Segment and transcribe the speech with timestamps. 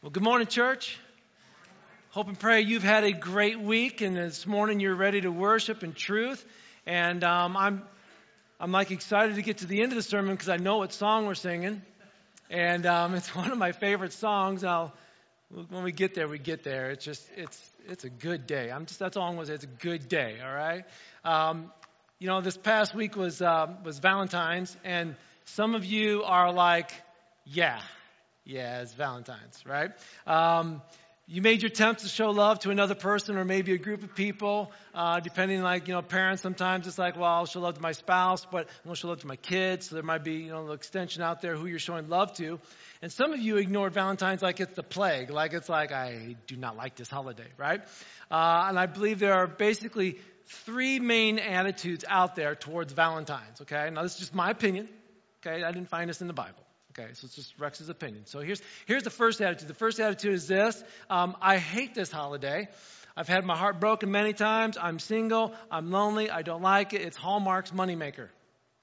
[0.00, 0.96] Well, good morning, church.
[2.10, 5.82] Hope and pray you've had a great week, and this morning you're ready to worship
[5.82, 6.46] in truth.
[6.86, 7.82] And um, I'm,
[8.60, 10.92] I'm like excited to get to the end of the sermon because I know what
[10.92, 11.82] song we're singing,
[12.48, 14.62] and um, it's one of my favorite songs.
[14.62, 14.94] I'll,
[15.68, 16.90] when we get there, we get there.
[16.90, 18.70] It's just, it's, it's a good day.
[18.70, 19.54] I'm just that's all I'm to say.
[19.54, 20.38] It's a good day.
[20.40, 20.84] All right.
[21.24, 21.72] Um,
[22.20, 26.92] you know, this past week was uh, was Valentine's, and some of you are like,
[27.44, 27.80] yeah
[28.48, 29.90] yeah, it's Valentine's, right?
[30.26, 30.80] Um,
[31.26, 34.14] you made your attempts to show love to another person or maybe a group of
[34.14, 37.82] people, uh, depending like, you know, parents sometimes it's like, well, I'll show love to
[37.82, 39.90] my spouse, but I won't show love to my kids.
[39.90, 42.58] So there might be, you know, the extension out there who you're showing love to.
[43.02, 46.56] And some of you ignored Valentine's like it's the plague, like it's like, I do
[46.56, 47.82] not like this holiday, right?
[48.30, 53.90] Uh, and I believe there are basically three main attitudes out there towards Valentine's, okay?
[53.92, 54.88] Now this is just my opinion,
[55.46, 55.62] okay?
[55.62, 56.64] I didn't find this in the Bible.
[56.98, 58.26] Okay, so it's just Rex's opinion.
[58.26, 59.68] So here's, here's the first attitude.
[59.68, 62.68] The first attitude is this um, I hate this holiday.
[63.16, 64.76] I've had my heart broken many times.
[64.80, 65.54] I'm single.
[65.70, 66.30] I'm lonely.
[66.30, 67.02] I don't like it.
[67.02, 68.28] It's Hallmark's moneymaker.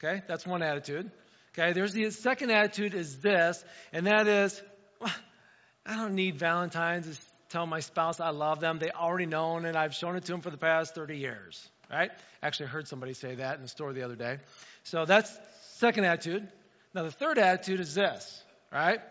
[0.03, 1.09] Okay, that's one attitude.
[1.57, 3.63] Okay, there's the second attitude is this,
[3.94, 4.61] and that is,
[5.00, 5.11] well,
[5.85, 8.79] I don't need Valentine's to tell my spouse I love them.
[8.79, 11.69] They already know, and I've shown it to them for the past 30 years.
[11.89, 12.11] Right?
[12.41, 14.38] Actually, I heard somebody say that in the store the other day.
[14.83, 15.31] So that's
[15.75, 16.47] second attitude.
[16.95, 19.01] Now, the third attitude is this, right?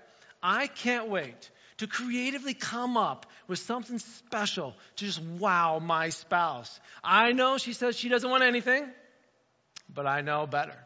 [0.43, 6.81] I can't wait to creatively come up with something special to just wow my spouse.
[7.03, 8.87] I know she says she doesn't want anything,
[9.93, 10.84] but I know better.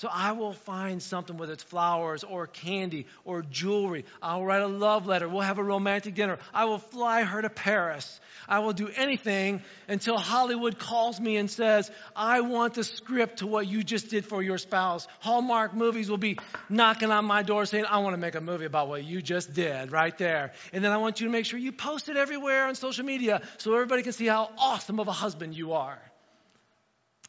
[0.00, 4.06] So I will find something, whether it's flowers or candy or jewelry.
[4.22, 5.28] I'll write a love letter.
[5.28, 6.38] We'll have a romantic dinner.
[6.54, 8.18] I will fly her to Paris.
[8.48, 13.46] I will do anything until Hollywood calls me and says, I want the script to
[13.46, 15.06] what you just did for your spouse.
[15.18, 16.38] Hallmark movies will be
[16.70, 19.52] knocking on my door saying, I want to make a movie about what you just
[19.52, 20.54] did right there.
[20.72, 23.42] And then I want you to make sure you post it everywhere on social media
[23.58, 26.00] so everybody can see how awesome of a husband you are.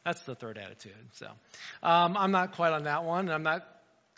[0.03, 0.93] That's the third attitude.
[1.13, 1.27] So
[1.83, 3.29] um, I'm not quite on that one.
[3.29, 3.67] I'm not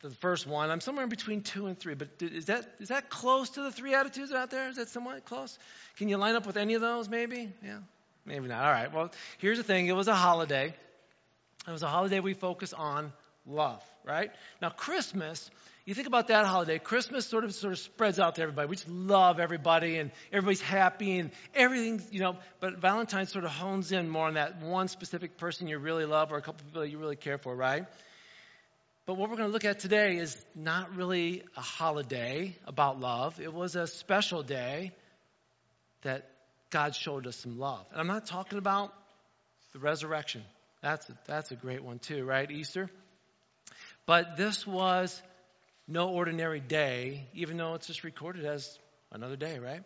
[0.02, 0.70] the first one.
[0.70, 1.94] I'm somewhere in between two and three.
[1.94, 4.70] But is that is that close to the three attitudes out there?
[4.70, 5.58] Is that somewhat close?
[5.98, 7.10] Can you line up with any of those?
[7.10, 7.52] Maybe.
[7.64, 7.80] Yeah.
[8.26, 8.64] Maybe not.
[8.64, 8.94] All right.
[8.94, 9.88] Well, here's the thing.
[9.88, 10.74] It was a holiday.
[11.68, 13.12] It was a holiday we focus on
[13.46, 13.84] love.
[14.06, 14.32] Right
[14.62, 15.50] now, Christmas
[15.86, 18.70] you think about that holiday, Christmas sort of sort of spreads out to everybody.
[18.70, 23.52] We just love everybody and everybody's happy and everything, you know, but Valentine's sort of
[23.52, 26.82] hones in more on that one specific person you really love or a couple people
[26.82, 27.86] that you really care for, right?
[29.06, 33.42] But what we're going to look at today is not really a holiday about love.
[33.42, 34.94] It was a special day
[36.04, 36.30] that
[36.70, 37.86] God showed us some love.
[37.92, 38.94] And I'm not talking about
[39.74, 40.44] the resurrection.
[40.82, 42.50] That's a, that's a great one too, right?
[42.50, 42.90] Easter.
[44.06, 45.22] But this was
[45.88, 48.78] no ordinary day, even though it's just recorded as
[49.12, 49.82] another day, right?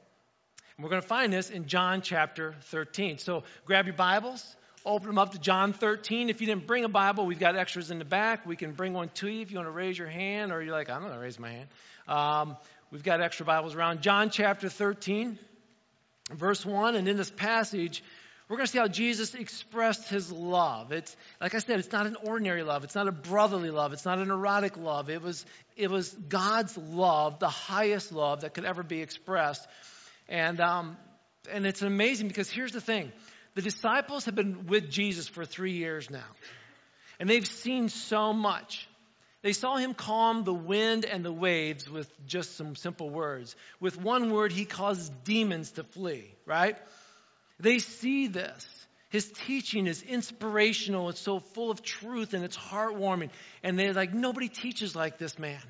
[0.78, 3.20] And we're going to find this in John chapter 13.
[3.20, 4.56] So grab your Bibles,
[4.86, 6.30] open them up to John 13.
[6.30, 8.46] If you didn't bring a Bible, we've got extras in the back.
[8.46, 10.74] We can bring one to you if you want to raise your hand, or you're
[10.74, 11.68] like, I'm going to raise my hand.
[12.08, 12.58] Um,
[12.92, 14.02] we've got extra Bibles around.
[14.02, 15.38] John chapter 13,
[16.32, 16.96] verse 1.
[16.96, 18.04] And in this passage,
[18.50, 20.94] we're going to see how Jesus expressed his love.
[20.94, 22.86] It's, like I said, it's not an ordinary love.
[22.86, 23.92] It's not a brotherly love.
[23.92, 25.10] It's not an erotic love.
[25.10, 29.68] It was, it was God's love, the highest love that could ever be expressed.
[30.30, 30.96] And, um,
[31.52, 33.12] and it's amazing because here's the thing.
[33.56, 36.28] The disciples have been with Jesus for three years now.
[37.20, 38.88] And they've seen so much.
[39.42, 43.56] They saw him calm the wind and the waves with just some simple words.
[43.80, 46.78] With one word, he caused demons to flee, right?
[47.60, 48.68] They see this.
[49.10, 51.10] His teaching is inspirational.
[51.10, 53.30] It's so full of truth and it's heartwarming.
[53.64, 55.62] And they're like, nobody teaches like this man.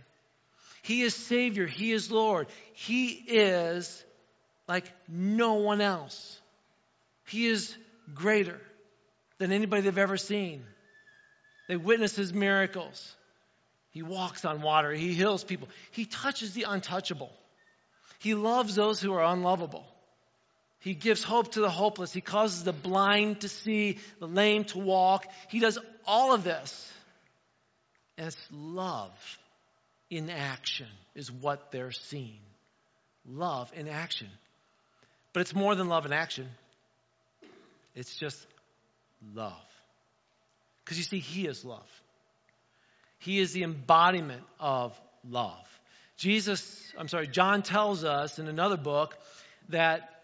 [0.82, 1.68] He is Savior.
[1.68, 2.48] He is Lord.
[2.74, 4.04] He is
[4.68, 6.40] like no one else.
[7.28, 7.76] He is
[8.14, 8.60] greater
[9.38, 10.64] than anybody they've ever seen.
[11.68, 13.16] They witness his miracles.
[13.92, 14.92] He walks on water.
[14.92, 15.68] He heals people.
[15.92, 17.32] He touches the untouchable.
[18.20, 19.86] He loves those who are unlovable.
[20.80, 22.14] He gives hope to the hopeless.
[22.14, 25.26] He causes the blind to see, the lame to walk.
[25.50, 26.92] He does all of this.
[28.18, 29.40] And it's love
[30.10, 32.40] in action is what they're seeing.
[33.30, 34.30] Love in action.
[35.34, 36.48] But it's more than love in action.
[37.96, 38.46] It's just
[39.36, 39.54] love.
[40.84, 42.02] Because you see, He is love.
[43.20, 45.00] He is the embodiment of
[45.30, 45.58] love.
[46.18, 49.18] Jesus, I'm sorry, John tells us in another book
[49.70, 50.17] that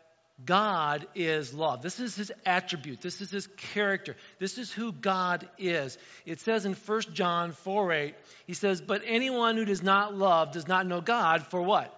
[0.43, 1.81] God is love.
[1.81, 3.01] This is his attribute.
[3.01, 4.15] This is his character.
[4.39, 5.97] This is who God is.
[6.25, 8.15] It says in 1 John 4 8,
[8.47, 11.93] he says, But anyone who does not love does not know God, for what?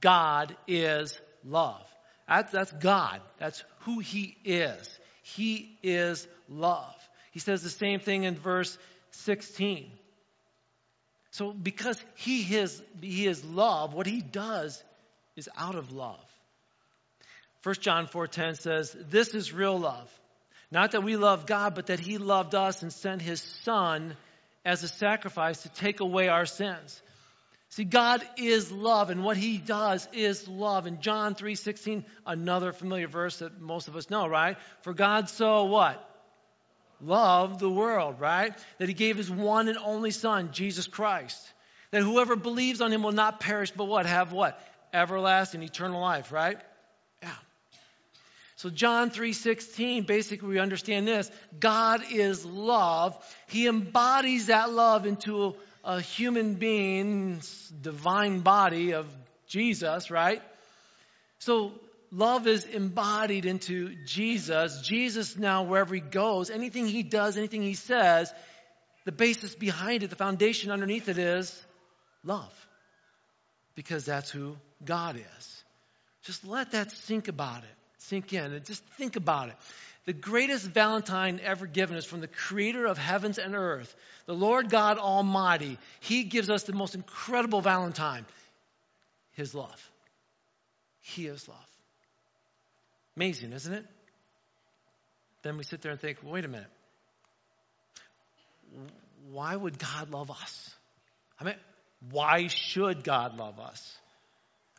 [0.00, 1.82] God is love.
[2.28, 3.20] That's, that's God.
[3.38, 4.98] That's who He is.
[5.22, 6.94] He is love.
[7.32, 8.78] He says the same thing in verse
[9.10, 9.90] 16.
[11.30, 14.82] So because He is, he is love, what He does
[15.36, 16.31] is out of love.
[17.62, 20.10] 1 John 4:10 says, "This is real love.
[20.70, 24.16] Not that we love God, but that he loved us and sent his son
[24.64, 27.02] as a sacrifice to take away our sins."
[27.72, 30.86] See, God is love, and what He does is love.
[30.86, 34.58] In John 3.16, another familiar verse that most of us know, right?
[34.82, 36.06] For God so what?
[37.00, 38.52] Loved the world, right?
[38.76, 41.40] That He gave His one and only Son, Jesus Christ.
[41.92, 44.04] That whoever believes on Him will not perish, but what?
[44.04, 44.60] Have what?
[44.92, 46.60] Everlasting, eternal life, right?
[48.62, 51.28] So John 3:16 basically we understand this,
[51.58, 53.18] God is love.
[53.48, 59.12] He embodies that love into a human being's divine body of
[59.48, 60.40] Jesus, right?
[61.40, 61.72] So
[62.12, 64.80] love is embodied into Jesus.
[64.82, 68.32] Jesus now, wherever he goes, anything he does, anything he says,
[69.04, 71.66] the basis behind it, the foundation underneath it is
[72.22, 72.54] love.
[73.74, 75.64] Because that's who God is.
[76.22, 79.56] Just let that sink about it, sink in, and just think about it.
[80.04, 83.94] The greatest Valentine ever given is from the creator of heavens and earth,
[84.26, 85.78] the Lord God Almighty.
[86.00, 88.26] He gives us the most incredible Valentine
[89.32, 89.90] His love.
[91.00, 91.58] He is love.
[93.16, 93.84] Amazing, isn't it?
[95.42, 96.70] Then we sit there and think, wait a minute.
[99.30, 100.74] Why would God love us?
[101.38, 101.54] I mean,
[102.10, 103.96] why should God love us?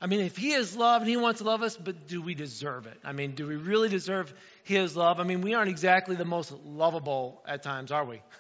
[0.04, 2.36] I mean, if He is love and He wants to love us, but do we
[2.36, 3.00] deserve it?
[3.06, 4.34] I mean, do we really deserve
[4.66, 5.22] His love?
[5.22, 8.22] I mean, we aren't exactly the most lovable at times, are we?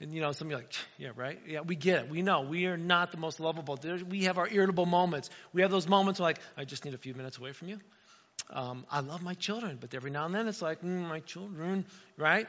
[0.00, 1.38] And you know, some of you like, yeah, right?
[1.46, 2.10] Yeah, we get it.
[2.10, 3.78] We know we are not the most lovable.
[4.08, 5.30] We have our irritable moments.
[5.52, 7.78] We have those moments where like, I just need a few minutes away from you.
[8.50, 11.86] Um, I love my children, but every now and then it's like, mm, my children,
[12.18, 12.48] right?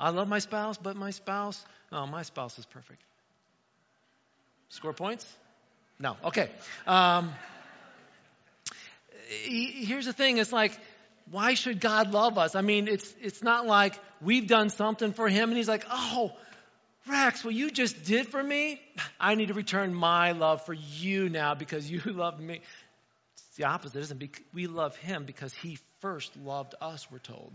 [0.00, 1.62] I love my spouse, but my spouse,
[1.92, 3.02] oh, my spouse is perfect.
[4.70, 5.26] Score points?
[6.02, 6.16] No.
[6.24, 6.50] Okay.
[6.84, 7.32] Um,
[9.44, 10.38] here's the thing.
[10.38, 10.76] It's like,
[11.30, 12.56] why should God love us?
[12.56, 16.32] I mean, it's, it's not like we've done something for him and he's like, oh,
[17.06, 18.80] Rex, what you just did for me,
[19.20, 22.60] I need to return my love for you now because you loved me.
[23.34, 24.30] It's the opposite, isn't it?
[24.52, 27.52] We love him because he first loved us, we're told.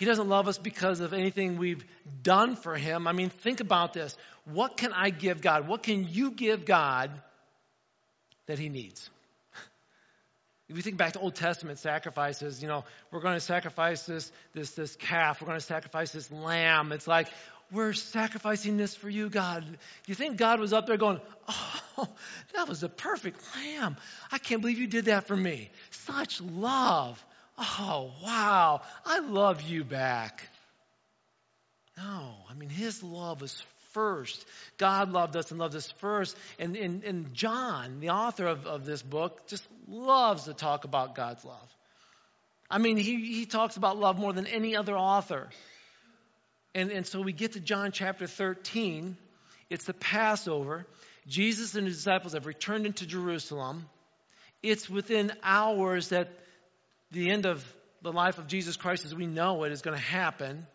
[0.00, 1.84] He doesn't love us because of anything we've
[2.22, 3.06] done for him.
[3.06, 4.16] I mean, think about this.
[4.46, 5.68] What can I give God?
[5.68, 7.10] What can you give God
[8.46, 9.10] that he needs?
[10.70, 14.32] If you think back to Old Testament sacrifices, you know, we're going to sacrifice this,
[14.54, 15.42] this, this calf.
[15.42, 16.92] We're going to sacrifice this lamb.
[16.92, 17.28] It's like,
[17.70, 19.66] we're sacrificing this for you, God.
[20.06, 22.08] You think God was up there going, oh,
[22.54, 23.98] that was a perfect lamb.
[24.32, 25.70] I can't believe you did that for me.
[25.90, 27.22] Such love.
[27.60, 28.80] Oh, wow.
[29.04, 30.48] I love you back.
[31.98, 33.62] No, I mean, his love was
[33.92, 34.44] first.
[34.78, 36.36] God loved us and loved us first.
[36.58, 41.14] And, and, and John, the author of, of this book, just loves to talk about
[41.14, 41.76] God's love.
[42.70, 45.48] I mean, he, he talks about love more than any other author.
[46.74, 49.16] And, and so we get to John chapter 13.
[49.68, 50.86] It's the Passover.
[51.26, 53.86] Jesus and his disciples have returned into Jerusalem.
[54.62, 56.30] It's within hours that
[57.10, 57.64] the end of
[58.02, 60.66] the life of Jesus Christ as we know it is going to happen.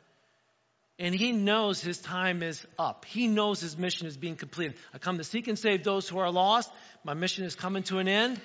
[0.97, 3.03] And he knows his time is up.
[3.03, 4.77] He knows his mission is being completed.
[4.93, 6.71] I come to seek and save those who are lost.
[7.03, 8.39] My mission is coming to an end.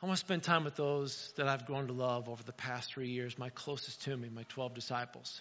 [0.00, 2.92] I want to spend time with those that I've grown to love over the past
[2.92, 5.40] three years, my closest to me, my 12 disciples.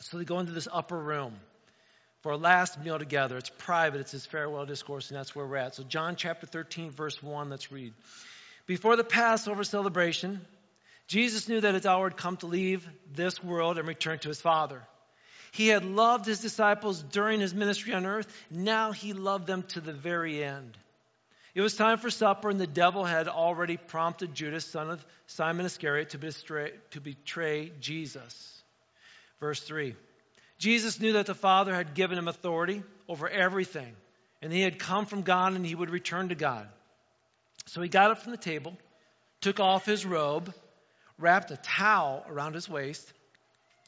[0.00, 1.34] So they go into this upper room
[2.22, 3.36] for a last meal together.
[3.36, 5.74] It's private, it's his farewell discourse, and that's where we're at.
[5.74, 7.92] So, John chapter 13, verse 1, let's read.
[8.70, 10.40] Before the Passover celebration,
[11.08, 14.40] Jesus knew that his hour had come to leave this world and return to his
[14.40, 14.80] Father.
[15.50, 18.32] He had loved his disciples during his ministry on earth.
[18.48, 20.78] Now he loved them to the very end.
[21.52, 25.66] It was time for supper, and the devil had already prompted Judas, son of Simon
[25.66, 28.62] Iscariot, to betray, to betray Jesus.
[29.40, 29.96] Verse 3
[30.58, 33.96] Jesus knew that the Father had given him authority over everything,
[34.40, 36.68] and he had come from God and he would return to God.
[37.70, 38.76] So he got up from the table,
[39.40, 40.52] took off his robe,
[41.20, 43.12] wrapped a towel around his waist,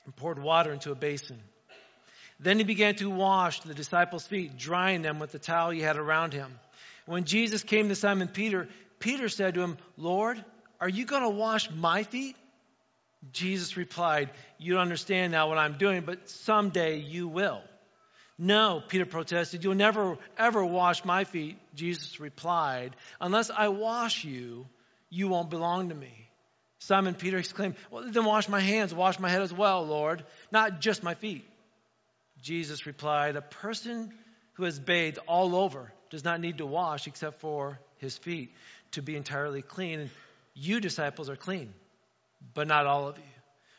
[0.04, 1.40] and poured water into a basin.
[2.38, 5.96] Then he began to wash the disciples' feet, drying them with the towel he had
[5.96, 6.60] around him.
[7.06, 8.68] When Jesus came to Simon Peter,
[9.00, 10.44] Peter said to him, Lord,
[10.80, 12.36] are you going to wash my feet?
[13.32, 17.60] Jesus replied, You don't understand now what I'm doing, but someday you will.
[18.42, 21.58] No, Peter protested, You'll never, ever wash my feet.
[21.76, 24.66] Jesus replied, Unless I wash you,
[25.10, 26.28] you won't belong to me.
[26.80, 30.80] Simon Peter exclaimed, Well, then wash my hands, wash my head as well, Lord, not
[30.80, 31.48] just my feet.
[32.42, 34.12] Jesus replied, A person
[34.54, 38.52] who has bathed all over does not need to wash except for his feet
[38.90, 40.00] to be entirely clean.
[40.00, 40.10] And
[40.54, 41.72] you, disciples, are clean,
[42.54, 43.24] but not all of you.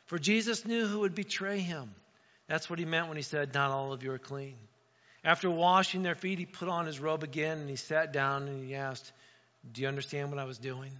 [0.05, 1.93] For Jesus knew who would betray him.
[2.47, 4.55] That's what he meant when he said, Not all of you are clean.
[5.23, 8.65] After washing their feet, he put on his robe again and he sat down and
[8.65, 9.11] he asked,
[9.71, 10.91] Do you understand what I was doing?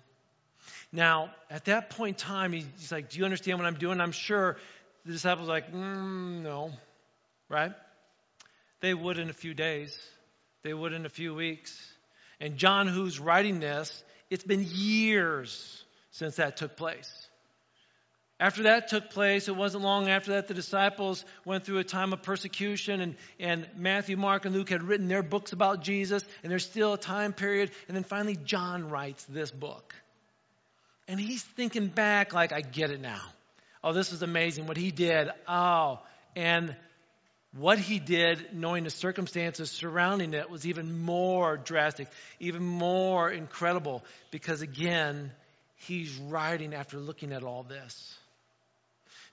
[0.92, 4.00] Now, at that point in time, he's like, Do you understand what I'm doing?
[4.00, 4.58] I'm sure
[5.06, 6.72] the disciples are like, mm, No,
[7.50, 7.74] right?
[8.80, 9.98] They would in a few days,
[10.64, 11.78] they would in a few weeks.
[12.40, 17.23] And John, who's writing this, it's been years since that took place.
[18.40, 22.14] After that took place, it wasn't long after that the disciples went through a time
[22.14, 26.52] of persecution, and, and Matthew, Mark, and Luke had written their books about Jesus, and
[26.52, 27.72] there's still a time period.
[27.88, 29.96] And then finally, John writes this book.
[31.08, 33.22] And he's thinking back, like, I get it now.
[33.84, 35.30] Oh, this is amazing what he did.
[35.48, 36.00] Oh,
[36.36, 36.76] and
[37.56, 42.08] what he did, knowing the circumstances surrounding it, was even more drastic,
[42.40, 45.32] even more incredible, because again,
[45.76, 48.18] he's writing after looking at all this.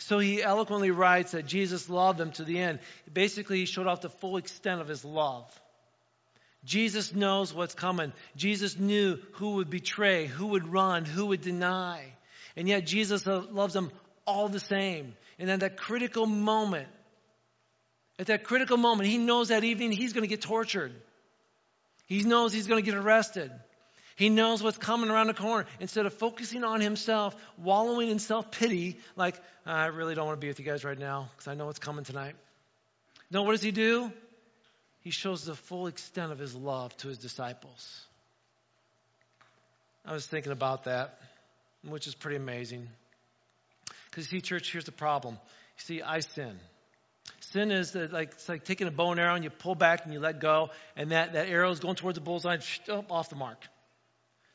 [0.01, 2.79] So he eloquently writes that Jesus loved them to the end.
[3.13, 5.47] Basically, he showed off the full extent of his love.
[6.65, 8.13] Jesus knows what's coming.
[8.35, 12.03] Jesus knew who would betray, who would run, who would deny.
[12.57, 13.91] And yet Jesus loves them
[14.27, 15.15] all the same.
[15.39, 16.89] And at that critical moment,
[18.19, 20.93] at that critical moment, he knows that evening he's going to get tortured.
[22.07, 23.53] He knows he's going to get arrested.
[24.17, 25.67] He knows what's coming around the corner.
[25.79, 30.45] Instead of focusing on himself, wallowing in self pity, like, I really don't want to
[30.45, 32.35] be with you guys right now because I know what's coming tonight.
[33.31, 34.13] No, what does he do?
[35.01, 38.05] He shows the full extent of his love to his disciples.
[40.05, 41.19] I was thinking about that,
[41.87, 42.89] which is pretty amazing.
[44.11, 45.35] Because, see, church, here's the problem.
[45.35, 46.59] You see, I sin.
[47.41, 50.13] Sin is like it's like taking a bow and arrow and you pull back and
[50.13, 53.37] you let go, and that, that arrow is going towards the bullseye, oh, off the
[53.37, 53.59] mark.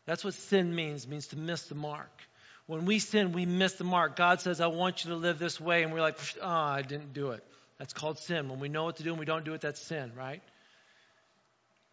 [0.05, 2.11] That's what sin means, means to miss the mark.
[2.67, 4.15] When we sin, we miss the mark.
[4.15, 5.83] God says, I want you to live this way.
[5.83, 7.43] And we're like, oh, I didn't do it.
[7.77, 8.49] That's called sin.
[8.49, 10.41] When we know what to do and we don't do it, that's sin, right?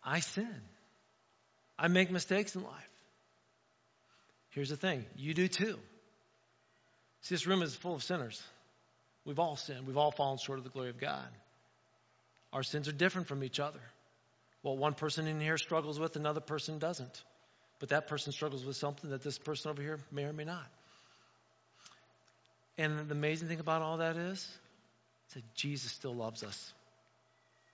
[0.04, 0.54] I sin.
[1.78, 2.90] I make mistakes in life.
[4.50, 5.78] Here's the thing you do too.
[7.23, 8.42] See, this room is full of sinners.
[9.25, 11.28] We've all sinned, we've all fallen short of the glory of God.
[12.52, 13.81] Our sins are different from each other.
[14.62, 17.23] What one person in here struggles with, another person doesn't.
[17.82, 20.64] But that person struggles with something that this person over here may or may not.
[22.78, 26.54] And the amazing thing about all that is, is that Jesus still loves us.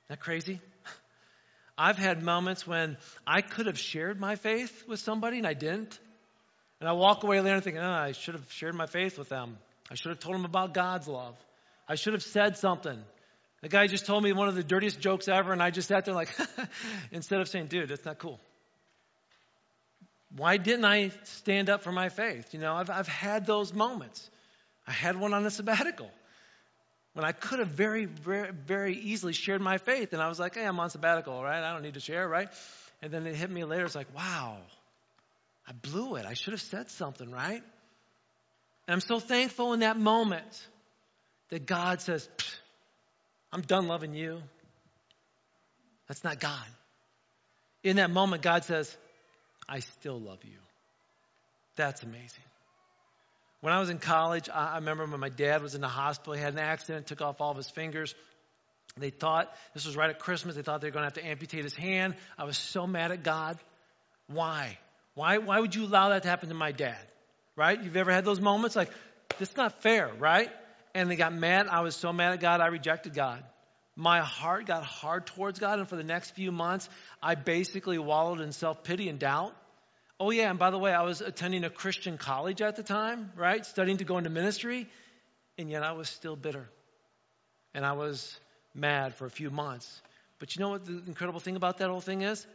[0.07, 0.63] Isn't that crazy?
[1.79, 2.97] I've had moments when
[3.27, 5.99] I could have shared my faith with somebody and I didn't.
[6.81, 9.59] And I walk away later thinking, oh, I should have shared my faith with them.
[9.91, 11.37] I should have told them about God's love.
[11.87, 12.99] I should have said something.
[13.61, 16.07] The guy just told me one of the dirtiest jokes ever, and I just sat
[16.07, 16.35] there like,
[17.13, 18.41] instead of saying, dude, that's not cool
[20.37, 22.53] why didn't I stand up for my faith?
[22.53, 24.29] You know, I've, I've had those moments.
[24.87, 26.11] I had one on a sabbatical
[27.15, 30.13] when I could have very, very, very easily shared my faith.
[30.13, 31.63] And I was like, hey, I'm on sabbatical, right?
[31.63, 32.49] I don't need to share, right?
[33.03, 33.85] And then it hit me later.
[33.85, 34.57] It's like, wow,
[35.67, 36.27] I blew it.
[36.27, 37.63] I should have said something, right?
[38.87, 40.67] And I'm so thankful in that moment
[41.51, 42.29] that God says,
[43.53, 44.43] I'm done loving you.
[46.07, 46.67] That's not God.
[47.83, 48.95] In that moment, God says,
[49.69, 50.59] I still love you.
[51.77, 52.45] That's amazing.
[53.61, 56.41] When I was in college, I remember when my dad was in the hospital, he
[56.41, 58.15] had an accident, took off all of his fingers.
[58.97, 61.27] They thought, this was right at Christmas, they thought they were going to have to
[61.27, 62.15] amputate his hand.
[62.39, 63.59] I was so mad at God.
[64.29, 64.79] Why?
[65.15, 66.99] Why, why would you allow that to happen to my dad?
[67.57, 67.83] Right?
[67.83, 68.91] You've ever had those moments like,
[69.39, 70.51] this is not fair, right?
[70.95, 71.67] And they got mad.
[71.67, 73.43] I was so mad at God, I rejected God
[73.99, 75.81] my heart got hard towards God.
[75.81, 76.89] And for the next few months,
[77.21, 79.57] I basically wallowed in self pity and doubt.
[80.21, 83.33] Oh, yeah, and by the way, I was attending a Christian college at the time,
[83.37, 83.67] right?
[83.67, 84.89] Studying to go into ministry.
[85.59, 86.69] And yet I was still bitter.
[87.75, 88.39] And I was
[88.73, 90.01] mad for a few months.
[90.39, 92.47] But you know what the incredible thing about that whole thing is?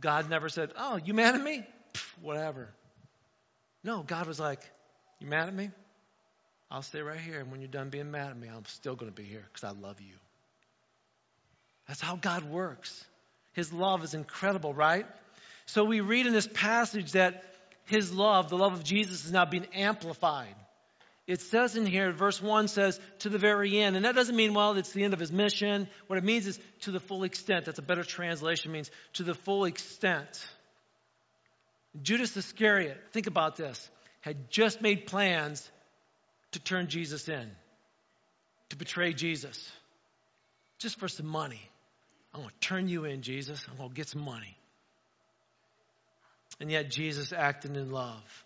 [0.00, 1.64] God never said, Oh, you mad at me?
[2.20, 2.68] Whatever.
[3.84, 4.60] No, God was like,
[5.20, 5.70] You mad at me?
[6.68, 7.38] I'll stay right here.
[7.38, 9.62] And when you're done being mad at me, I'm still going to be here because
[9.62, 10.14] I love you.
[11.94, 13.04] That's how God works.
[13.52, 15.06] His love is incredible, right?
[15.66, 17.44] So we read in this passage that
[17.84, 20.56] his love, the love of Jesus, is now being amplified.
[21.28, 23.94] it says in here, verse 1 says, to the very end.
[23.94, 25.86] And that doesn't mean, well, it's the end of his mission.
[26.08, 27.66] What it means is to the full extent.
[27.66, 30.44] That's a better translation, means to the full extent.
[32.02, 33.88] Judas Iscariot, think about this,
[34.20, 35.70] had just made plans
[36.50, 37.52] to turn Jesus in,
[38.70, 39.70] to betray Jesus,
[40.80, 41.70] just for some money.
[42.34, 43.64] I'm going to turn you in, Jesus.
[43.70, 44.56] I'm going to get some money.
[46.60, 48.44] And yet Jesus acted in love.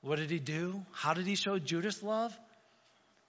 [0.00, 0.82] What did he do?
[0.92, 2.36] How did he show Judas love?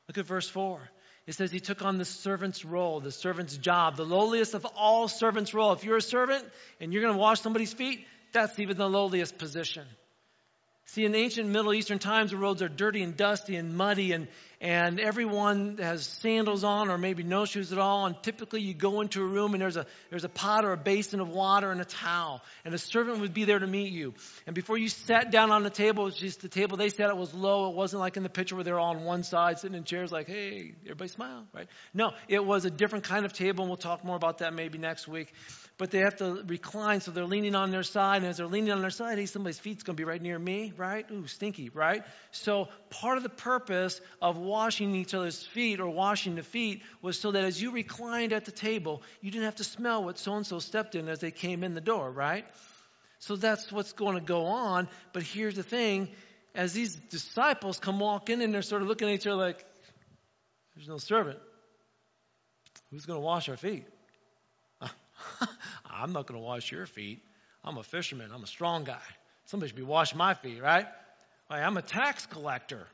[0.07, 0.79] Look at verse 4.
[1.27, 5.07] It says he took on the servant's role, the servant's job, the lowliest of all
[5.07, 5.73] servants' role.
[5.73, 6.45] If you're a servant
[6.79, 9.85] and you're going to wash somebody's feet, that's even the lowliest position.
[10.85, 14.27] See, in ancient Middle Eastern times, the roads are dirty and dusty and muddy, and,
[14.61, 18.05] and everyone has sandals on or maybe no shoes at all.
[18.05, 20.77] And typically, you go into a room and there's a, there's a pot or a
[20.77, 24.13] basin of water and a towel, and a servant would be there to meet you.
[24.45, 27.17] And before you sat down on the table, it's just the table they sat at
[27.17, 27.69] was low.
[27.69, 30.11] It wasn't like in the picture where they're all on one side sitting in chairs
[30.11, 31.67] like, hey, everybody smile, right?
[31.93, 34.77] No, it was a different kind of table, and we'll talk more about that maybe
[34.77, 35.33] next week
[35.77, 38.17] but they have to recline, so they're leaning on their side.
[38.17, 40.39] And as they're leaning on their side, hey, somebody's feet's going to be right near
[40.39, 41.05] me, right?
[41.11, 42.03] Ooh, stinky, right?
[42.31, 47.19] So part of the purpose of washing each other's feet or washing the feet was
[47.19, 50.35] so that as you reclined at the table, you didn't have to smell what so
[50.35, 52.45] and so stepped in as they came in the door, right?
[53.19, 54.87] So that's what's going to go on.
[55.11, 56.09] But here's the thing
[56.53, 59.65] as these disciples come walking in, they're sort of looking at each other like,
[60.75, 61.39] there's no servant.
[62.91, 63.85] Who's going to wash our feet?
[65.89, 67.21] I'm not going to wash your feet.
[67.63, 68.31] I'm a fisherman.
[68.33, 69.01] I'm a strong guy.
[69.45, 70.87] Somebody should be washing my feet, right?
[71.49, 72.87] I'm a tax collector.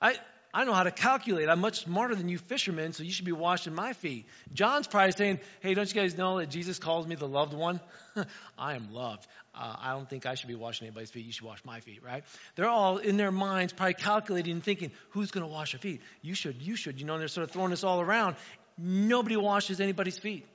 [0.00, 0.16] I,
[0.52, 1.48] I know how to calculate.
[1.48, 4.26] I'm much smarter than you fishermen, so you should be washing my feet.
[4.52, 7.80] John's probably saying, Hey, don't you guys know that Jesus calls me the loved one?
[8.58, 9.26] I am loved.
[9.54, 11.24] Uh, I don't think I should be washing anybody's feet.
[11.24, 12.24] You should wash my feet, right?
[12.56, 16.00] They're all in their minds probably calculating and thinking, Who's going to wash your feet?
[16.20, 17.00] You should, you should.
[17.00, 18.34] You know, and they're sort of throwing this all around.
[18.76, 20.46] Nobody washes anybody's feet.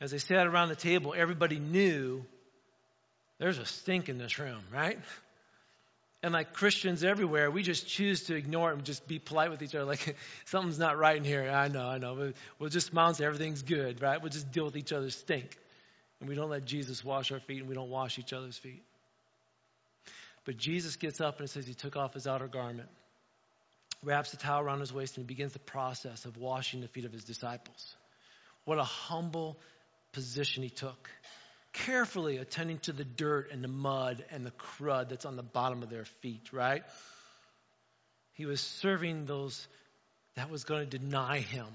[0.00, 2.24] As they sat around the table, everybody knew
[3.38, 4.98] there's a stink in this room, right?
[6.22, 9.62] And like Christians everywhere, we just choose to ignore it and just be polite with
[9.62, 9.84] each other.
[9.84, 11.48] Like, something's not right in here.
[11.48, 12.32] I know, I know.
[12.58, 14.20] We'll just smile and say everything's good, right?
[14.20, 15.56] We'll just deal with each other's stink.
[16.20, 18.82] And we don't let Jesus wash our feet and we don't wash each other's feet.
[20.44, 22.88] But Jesus gets up and it says he took off his outer garment,
[24.02, 27.12] wraps a towel around his waist, and begins the process of washing the feet of
[27.12, 27.94] his disciples.
[28.64, 29.58] What a humble
[30.12, 31.10] position he took,
[31.86, 35.82] carefully attending to the dirt and the mud and the crud that's on the bottom
[35.82, 36.82] of their feet, right?
[38.34, 39.66] He was serving those
[40.34, 41.66] that was going to deny him.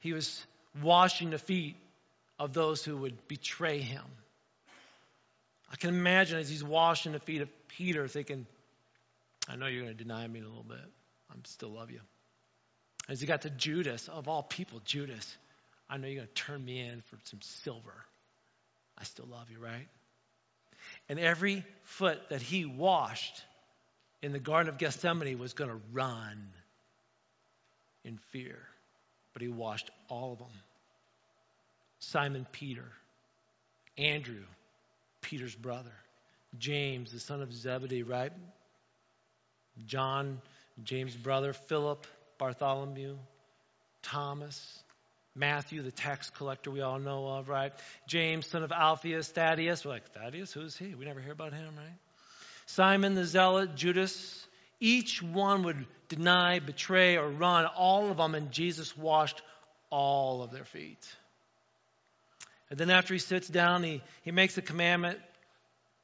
[0.00, 0.44] He was
[0.80, 1.76] washing the feet
[2.38, 4.04] of those who would betray him.
[5.70, 8.46] I can imagine as he's washing the feet of Peter, thinking,
[9.48, 10.78] I know you're going to deny me in a little bit.
[11.30, 12.00] I still love you.
[13.08, 15.36] As he got to Judas, of all people, Judas,
[15.88, 18.04] I know you're going to turn me in for some silver.
[18.98, 19.88] I still love you, right?
[21.08, 23.42] And every foot that he washed
[24.22, 26.48] in the Garden of Gethsemane was going to run
[28.04, 28.58] in fear.
[29.32, 30.48] But he washed all of them.
[31.98, 32.88] Simon Peter,
[33.96, 34.44] Andrew,
[35.20, 35.92] Peter's brother,
[36.58, 38.32] James, the son of Zebedee, right?
[39.86, 40.40] John,
[40.84, 42.06] James' brother, Philip,
[42.38, 43.16] Bartholomew,
[44.02, 44.82] Thomas,
[45.34, 47.72] Matthew, the tax collector we all know of, right?
[48.06, 49.84] James, son of Alphaeus, Thaddeus.
[49.84, 50.52] We're like, Thaddeus?
[50.52, 50.94] Who's he?
[50.94, 51.98] We never hear about him, right?
[52.66, 54.46] Simon the Zealot, Judas.
[54.78, 59.40] Each one would deny, betray, or run, all of them, and Jesus washed
[59.88, 61.06] all of their feet.
[62.68, 65.18] And then after he sits down, he, he makes a commandment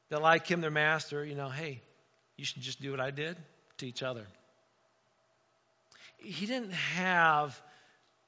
[0.09, 1.81] that, like him, their master, you know, hey,
[2.37, 3.37] you should just do what I did
[3.77, 4.25] to each other.
[6.17, 7.59] He didn't have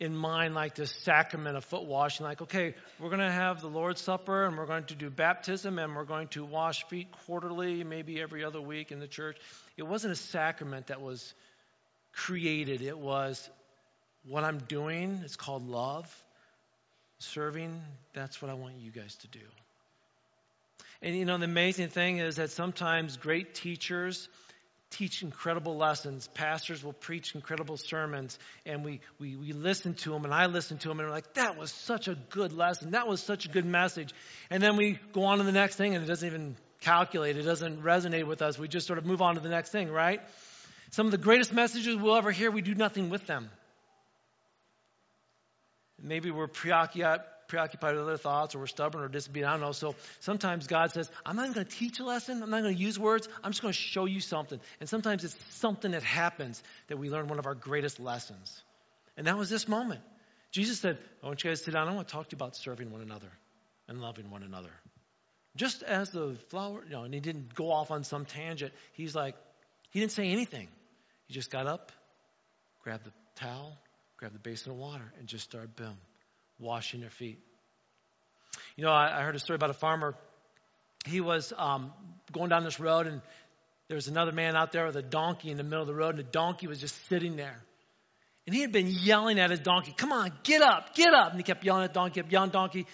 [0.01, 3.67] in mind like this sacrament of foot washing, like, okay, we're going to have the
[3.67, 7.83] Lord's Supper and we're going to do baptism and we're going to wash feet quarterly,
[7.83, 9.37] maybe every other week in the church.
[9.77, 11.35] It wasn't a sacrament that was
[12.13, 13.47] created, it was
[14.27, 15.21] what I'm doing.
[15.23, 16.11] It's called love.
[17.19, 17.79] Serving,
[18.13, 19.45] that's what I want you guys to do.
[21.03, 24.27] And you know, the amazing thing is that sometimes great teachers,
[24.91, 26.27] teach incredible lessons.
[26.27, 30.77] Pastors will preach incredible sermons, and we, we, we listen to them, and I listen
[30.79, 32.91] to them, and we're like, that was such a good lesson.
[32.91, 34.13] That was such a good message.
[34.49, 37.43] And then we go on to the next thing, and it doesn't even calculate, it
[37.43, 38.59] doesn't resonate with us.
[38.59, 40.21] We just sort of move on to the next thing, right?
[40.91, 43.49] Some of the greatest messages we'll ever hear, we do nothing with them.
[46.01, 49.49] Maybe we're preoccupied preoccupied with other thoughts or we're stubborn or disobedient.
[49.49, 49.73] I don't know.
[49.73, 52.41] So sometimes God says, I'm not going to teach a lesson.
[52.41, 53.27] I'm not going to use words.
[53.43, 54.59] I'm just going to show you something.
[54.79, 58.63] And sometimes it's something that happens that we learn one of our greatest lessons.
[59.17, 59.99] And that was this moment.
[60.51, 61.89] Jesus said, I want you guys to sit down.
[61.89, 63.31] I want to talk to you about serving one another
[63.89, 64.71] and loving one another.
[65.57, 68.71] Just as the flower, you know, and he didn't go off on some tangent.
[68.93, 69.35] He's like,
[69.89, 70.69] he didn't say anything.
[71.27, 71.91] He just got up,
[72.81, 73.77] grabbed the towel,
[74.15, 75.97] grabbed the basin of water, and just started, boom,
[76.61, 77.39] washing their feet.
[78.75, 80.15] You know, I, I heard a story about a farmer.
[81.05, 81.91] He was um,
[82.31, 83.21] going down this road, and
[83.87, 86.15] there was another man out there with a donkey in the middle of the road,
[86.15, 87.57] and the donkey was just sitting there.
[88.47, 91.31] And he had been yelling at his donkey, Come on, get up, get up.
[91.31, 92.87] And he kept yelling at the donkey, kept yelling donkey.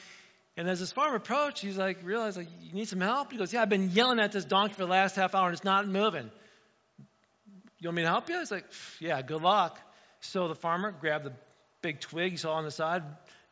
[0.58, 3.32] And as this farmer approached, he's like, realized, like, you need some help?
[3.32, 5.54] He goes, yeah, I've been yelling at this donkey for the last half hour and
[5.54, 6.32] it's not moving.
[7.80, 8.40] You want me to help you?
[8.40, 8.66] He's like,
[9.00, 9.80] yeah, good luck.
[10.22, 11.34] So the farmer grabbed the
[11.84, 13.04] big twig he saw on the side,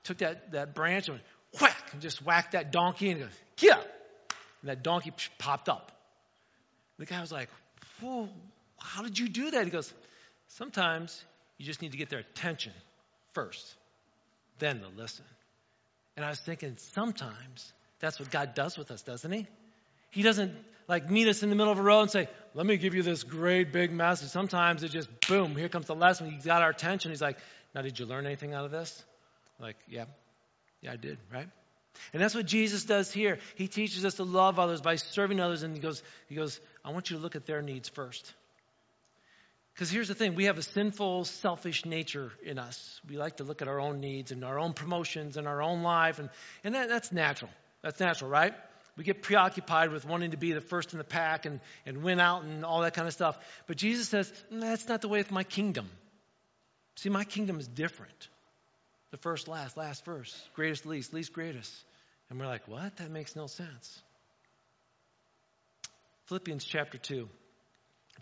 [0.06, 1.20] took that, that branch and
[1.60, 3.88] whack, and just whacked that donkey and he goes, get up.
[4.62, 5.92] And that donkey popped up.
[6.98, 7.50] The guy was like,
[8.02, 8.30] whoa,
[8.80, 9.66] how did you do that?
[9.66, 9.94] He goes,
[10.48, 11.24] sometimes
[11.58, 12.74] you just need to get their attention
[13.34, 13.76] first,
[14.60, 15.26] then they'll listen.
[16.16, 19.48] And I was thinking, sometimes that's what God does with us, doesn't He?
[20.12, 20.54] He doesn't
[20.88, 23.04] like meet us in the middle of a road and say, Let me give you
[23.04, 24.30] this great big message.
[24.30, 26.32] Sometimes it just, boom, here comes the lesson.
[26.32, 27.12] He's got our attention.
[27.12, 27.38] He's like,
[27.74, 29.04] Now, did you learn anything out of this?
[29.60, 30.06] Like, yeah,
[30.82, 31.48] yeah, I did, right?
[32.14, 33.40] And that's what Jesus does here.
[33.56, 36.92] He teaches us to love others by serving others, and he goes, he goes, I
[36.92, 38.34] want you to look at their needs first.
[39.74, 43.02] Because here's the thing we have a sinful, selfish nature in us.
[43.10, 45.84] We like to look at our own needs and our own promotions and our own
[45.84, 46.30] life, and,
[46.64, 47.52] and that, that's natural.
[47.82, 48.54] That's natural, right?
[48.98, 52.22] We get preoccupied with wanting to be the first in the pack and, and win
[52.22, 53.38] out and all that kind of stuff.
[53.68, 55.90] But Jesus says, that's not the way of my kingdom.
[56.96, 58.30] See, my kingdom is different.
[59.12, 61.74] The first, last, last first, greatest, least, least, greatest.
[62.30, 62.98] And we're like, what?
[62.98, 64.02] That makes no sense.
[66.26, 67.30] Philippians chapter 2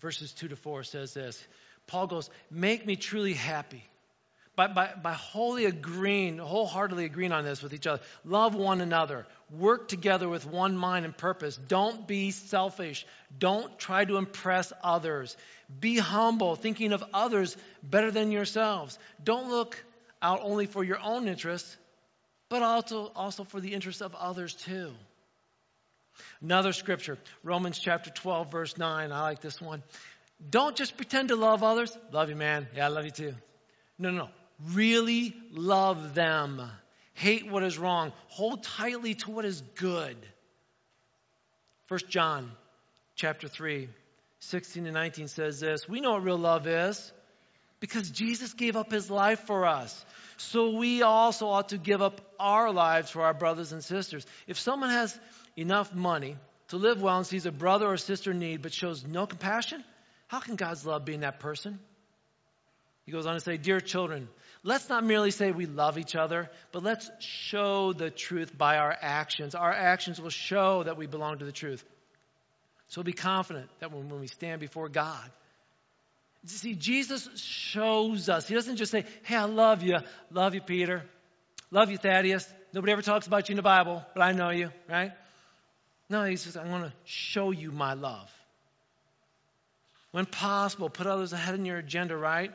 [0.04, 1.44] verses 2 to 4 says this
[1.88, 3.84] Paul goes, Make me truly happy.
[4.56, 8.04] By, by, by wholly agreeing, wholeheartedly agreeing on this with each other.
[8.24, 9.26] Love one another.
[9.50, 11.58] Work together with one mind and purpose.
[11.58, 13.08] Don't be selfish.
[13.40, 15.36] Don't try to impress others.
[15.80, 19.00] Be humble, thinking of others better than yourselves.
[19.24, 19.84] Don't look
[20.24, 21.78] out only for your own interests,
[22.50, 24.92] but also, also for the interests of others too.
[26.42, 29.12] Another scripture, Romans chapter 12, verse 9.
[29.12, 29.84] I like this one.
[30.50, 31.96] Don't just pretend to love others.
[32.12, 32.68] Love you, man.
[32.76, 33.34] Yeah, I love you too.
[34.00, 34.30] No, no, no.
[34.72, 36.62] Really love them.
[37.14, 38.14] Hate what is wrong.
[38.30, 40.18] Hold tightly to what is good.
[41.88, 42.52] 1 John
[43.16, 43.90] chapter 3,
[44.40, 45.88] 16 and 19 says this.
[45.88, 47.12] We know what real love is
[47.84, 50.06] because Jesus gave up his life for us.
[50.38, 54.26] So we also ought to give up our lives for our brothers and sisters.
[54.48, 55.20] If someone has
[55.58, 56.38] enough money
[56.70, 59.84] to live well and sees a brother or sister in need but shows no compassion,
[60.28, 61.78] how can God's love be in that person?
[63.06, 64.30] He goes on to say, Dear children,
[64.64, 68.96] let's not merely say we love each other, but let's show the truth by our
[68.98, 69.56] actions.
[69.56, 71.84] Our actions will show that we belong to the truth.
[72.88, 75.30] So be confident that when, we stand before God,
[76.46, 78.48] see, Jesus shows us.
[78.48, 79.98] He doesn't just say, Hey, I love you.
[80.32, 81.04] Love you, Peter.
[81.72, 82.52] Love you, Thaddeus.
[82.74, 85.12] Nobody ever talks about you in the Bible, but I know you, right?
[86.10, 88.30] No, he says, I want to show you my love.
[90.12, 92.52] When possible, put others ahead in your agenda, right?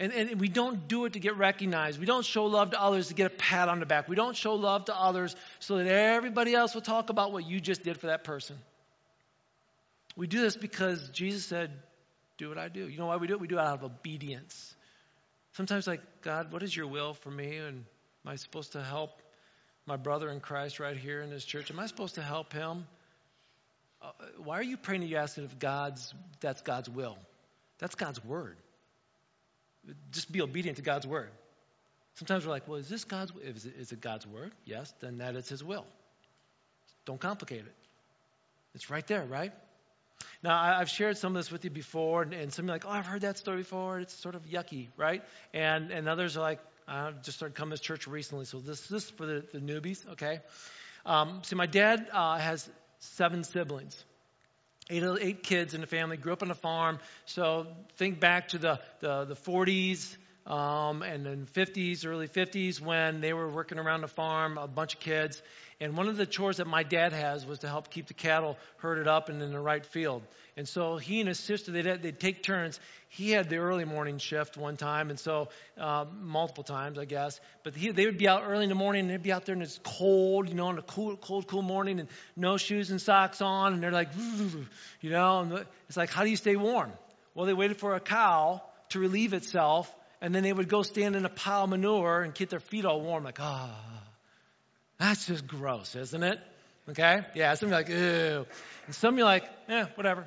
[0.00, 2.00] And, and we don't do it to get recognized.
[2.00, 4.08] We don't show love to others to get a pat on the back.
[4.08, 7.60] We don't show love to others so that everybody else will talk about what you
[7.60, 8.56] just did for that person.
[10.16, 11.70] We do this because Jesus said,
[12.40, 12.88] Do what I do.
[12.88, 13.40] You know why we do it?
[13.40, 14.74] We do it out of obedience.
[15.52, 17.58] Sometimes, like, God, what is your will for me?
[17.58, 17.84] And
[18.24, 19.10] am I supposed to help
[19.84, 21.70] my brother in Christ right here in this church?
[21.70, 22.86] Am I supposed to help him?
[24.00, 27.18] Uh, why are you praying and you asking if God's that's God's will?
[27.78, 28.56] That's God's word.
[30.10, 31.28] Just be obedient to God's word.
[32.14, 33.32] Sometimes we're like, well, is this God's?
[33.44, 34.52] Is it, is it God's word?
[34.64, 35.84] Yes, then that is His will.
[37.04, 37.74] Don't complicate it.
[38.74, 39.52] It's right there, right?
[40.42, 42.90] Now, I've shared some of this with you before, and, and some are like, oh,
[42.90, 44.00] I've heard that story before.
[44.00, 45.22] It's sort of yucky, right?
[45.52, 49.04] And and others are like, I just started coming to church recently, so this, this
[49.04, 50.40] is for the, the newbies, okay?
[51.06, 54.02] Um, so my dad uh, has seven siblings,
[54.90, 56.98] eight, eight kids in the family, grew up on a farm.
[57.26, 60.16] So think back to the, the, the 40s,
[60.50, 64.94] um, and in 50s, early 50s, when they were working around the farm, a bunch
[64.94, 65.40] of kids.
[65.80, 68.58] And one of the chores that my dad has was to help keep the cattle
[68.78, 70.22] herded up and in the right field.
[70.56, 72.80] And so he and his sister, they'd, they'd take turns.
[73.08, 77.40] He had the early morning shift one time, and so uh, multiple times, I guess.
[77.62, 79.52] But he, they would be out early in the morning, and they'd be out there,
[79.52, 83.00] and it's cold, you know, on a cool, cold, cool morning, and no shoes and
[83.00, 84.08] socks on, and they're like,
[85.00, 86.90] you know, and it's like, how do you stay warm?
[87.36, 91.16] Well, they waited for a cow to relieve itself, and then they would go stand
[91.16, 94.02] in a pile of manure and get their feet all warm, like, ah, oh,
[94.98, 96.38] that's just gross, isn't it?
[96.90, 97.24] Okay?
[97.34, 98.46] Yeah, some of you are like, ew.
[98.86, 100.22] And some of you are like, eh, whatever.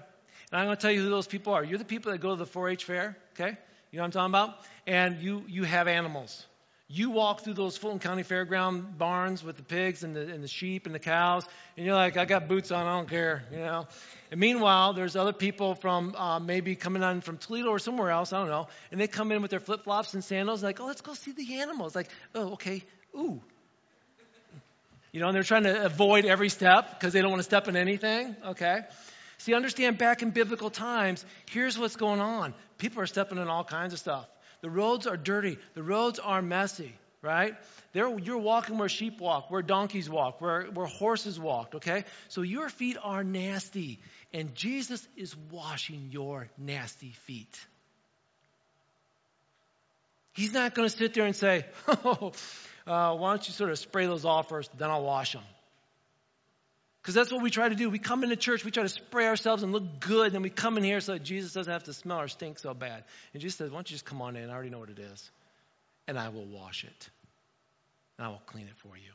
[0.52, 1.64] And I'm going to tell you who those people are.
[1.64, 3.58] You're the people that go to the 4 H fair, okay?
[3.92, 4.60] You know what I'm talking about?
[4.88, 6.46] And you, you have animals.
[6.88, 10.48] You walk through those Fulton County Fairground barns with the pigs and the, and the
[10.48, 13.58] sheep and the cows, and you're like, I got boots on, I don't care, you
[13.58, 13.88] know?
[14.34, 18.34] And meanwhile, there's other people from uh, maybe coming on from Toledo or somewhere else,
[18.34, 20.88] I don't know, and they come in with their flip flops and sandals, like, oh,
[20.88, 21.96] let's go see the animals.
[21.96, 22.82] Like, oh, okay,
[23.16, 23.40] ooh.
[25.12, 27.68] You know, and they're trying to avoid every step because they don't want to step
[27.68, 28.80] in anything, okay?
[29.38, 32.56] See, understand back in biblical times, here's what's going on.
[32.80, 34.26] People are stepping in all kinds of stuff.
[34.62, 37.56] The roads are dirty, the roads are messy right?
[37.94, 42.04] There, you're walking where sheep walk, where donkeys walk, where, where horses walk, okay?
[42.28, 44.00] So your feet are nasty,
[44.34, 47.58] and Jesus is washing your nasty feet.
[50.34, 52.34] He's not going to sit there and say, oh,
[52.86, 55.44] uh, why don't you sort of spray those off first, then I'll wash them.
[57.02, 57.90] Because that's what we try to do.
[57.90, 60.78] We come into church, we try to spray ourselves and look good, and we come
[60.78, 63.04] in here so that Jesus doesn't have to smell or stink so bad.
[63.34, 64.50] And Jesus says, why don't you just come on in?
[64.50, 65.32] I already know what it is
[66.08, 67.10] and I will wash it.
[68.18, 69.12] And I will clean it for you.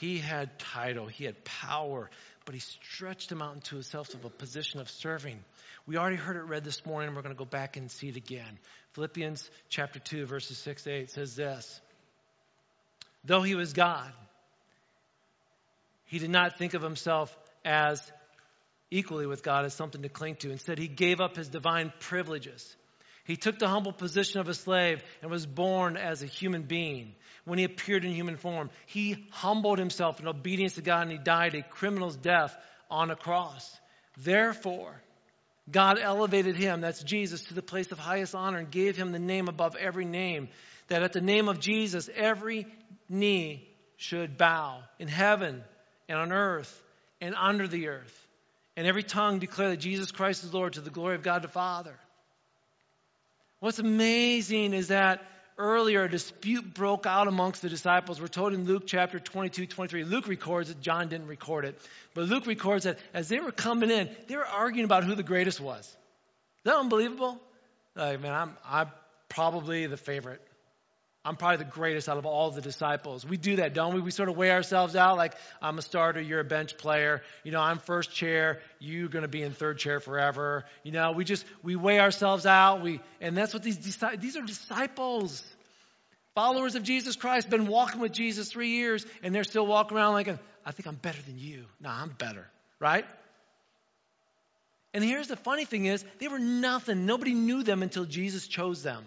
[0.00, 2.10] He had title, he had power,
[2.44, 5.42] but he stretched him out into himself of a position of serving.
[5.86, 8.16] We already heard it read this morning, we're going to go back and see it
[8.16, 8.58] again.
[8.92, 11.80] Philippians chapter 2, verses 6 to 8 says this
[13.24, 14.12] Though he was God,
[16.04, 17.34] he did not think of himself
[17.64, 18.00] as
[18.90, 20.50] equally with God as something to cling to.
[20.50, 22.76] Instead, he gave up his divine privileges
[23.26, 27.14] he took the humble position of a slave and was born as a human being.
[27.44, 31.18] When he appeared in human form, he humbled himself in obedience to God and he
[31.18, 32.56] died a criminal's death
[32.88, 33.78] on a cross.
[34.16, 35.00] Therefore,
[35.68, 39.18] God elevated him, that's Jesus, to the place of highest honor and gave him the
[39.18, 40.48] name above every name,
[40.86, 42.66] that at the name of Jesus, every
[43.08, 45.64] knee should bow in heaven
[46.08, 46.82] and on earth
[47.20, 48.26] and under the earth,
[48.76, 51.48] and every tongue declare that Jesus Christ is Lord to the glory of God the
[51.48, 51.96] Father.
[53.60, 55.22] What's amazing is that
[55.58, 58.20] earlier a dispute broke out amongst the disciples.
[58.20, 60.04] We're told in Luke chapter 22, 23.
[60.04, 61.80] Luke records it, John didn't record it.
[62.14, 65.22] But Luke records that as they were coming in, they were arguing about who the
[65.22, 65.86] greatest was.
[65.86, 65.94] Is
[66.64, 67.40] that unbelievable?
[67.94, 68.88] Like, man, I'm, I'm
[69.30, 70.42] probably the favorite.
[71.26, 73.26] I'm probably the greatest out of all the disciples.
[73.26, 74.00] We do that, don't we?
[74.00, 77.20] We sort of weigh ourselves out like, I'm a starter, you're a bench player.
[77.42, 80.64] You know, I'm first chair, you're going to be in third chair forever.
[80.84, 82.80] You know, we just, we weigh ourselves out.
[82.80, 85.42] We, and that's what these, these are disciples.
[86.36, 90.12] Followers of Jesus Christ, been walking with Jesus three years, and they're still walking around
[90.12, 90.28] like,
[90.64, 91.64] I think I'm better than you.
[91.80, 92.46] No, I'm better,
[92.78, 93.04] right?
[94.94, 97.04] And here's the funny thing is, they were nothing.
[97.04, 99.04] Nobody knew them until Jesus chose them.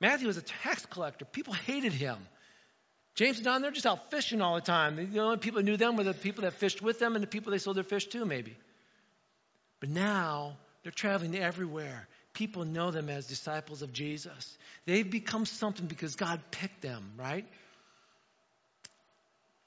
[0.00, 1.24] Matthew was a tax collector.
[1.24, 2.18] People hated him.
[3.14, 4.96] James and John, they're just out fishing all the time.
[5.12, 7.28] The only people who knew them were the people that fished with them and the
[7.28, 8.54] people they sold their fish to, maybe.
[9.80, 12.06] But now they're traveling everywhere.
[12.34, 14.58] People know them as disciples of Jesus.
[14.84, 17.46] They've become something because God picked them, right?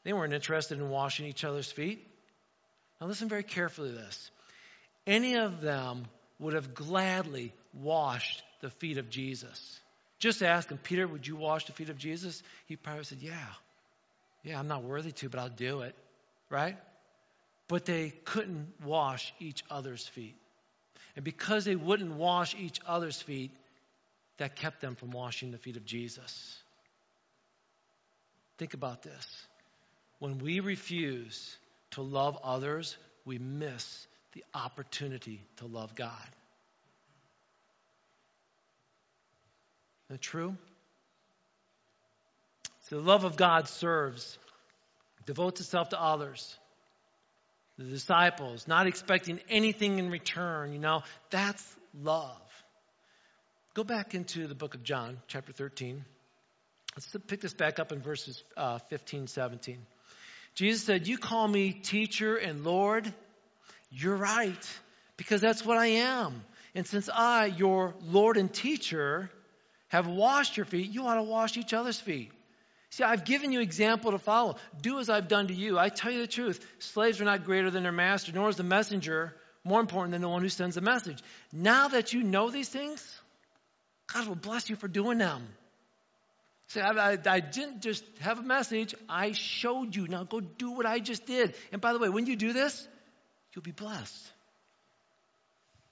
[0.03, 2.05] They weren't interested in washing each other's feet.
[3.01, 4.31] Now, listen very carefully to this.
[5.07, 6.05] Any of them
[6.37, 9.79] would have gladly washed the feet of Jesus.
[10.19, 12.43] Just ask him, Peter, would you wash the feet of Jesus?
[12.67, 13.33] He probably said, Yeah.
[14.43, 15.95] Yeah, I'm not worthy to, but I'll do it.
[16.49, 16.77] Right?
[17.67, 20.35] But they couldn't wash each other's feet.
[21.15, 23.51] And because they wouldn't wash each other's feet,
[24.37, 26.57] that kept them from washing the feet of Jesus.
[28.57, 29.45] Think about this.
[30.19, 31.57] When we refuse
[31.91, 36.27] to love others, we miss the opportunity to love God.
[40.09, 40.55] That true?
[42.89, 44.37] So the love of God serves,
[45.25, 46.57] devotes itself to others.
[47.77, 51.63] The disciples, not expecting anything in return, you know, that's
[52.01, 52.41] love.
[53.73, 56.03] Go back into the book of John, chapter 13.
[56.95, 59.77] Let's pick this back up in verses uh, 15, 17.
[60.55, 63.13] Jesus said, You call me teacher and Lord.
[63.91, 64.79] You're right,
[65.15, 66.43] because that's what I am.
[66.75, 69.31] And since I, your Lord and teacher,
[69.89, 72.31] have washed your feet, you ought to wash each other's feet.
[72.91, 74.55] See, I've given you example to follow.
[74.81, 75.77] Do as I've done to you.
[75.77, 76.65] I tell you the truth.
[76.79, 80.29] Slaves are not greater than their master, nor is the messenger more important than the
[80.29, 81.21] one who sends the message.
[81.51, 83.21] Now that you know these things,
[84.11, 85.47] God will bless you for doing them.
[86.67, 90.07] See, I, I, I, didn't just have a message, I showed you.
[90.07, 91.55] Now go do what I just did.
[91.71, 92.87] And by the way, when you do this,
[93.53, 94.31] you'll be blessed.